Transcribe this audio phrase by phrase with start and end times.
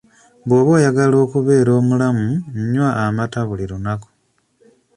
[0.45, 2.27] Bwoba oyagala okubeera omulamu
[2.71, 4.09] nywa amata buli lunaku.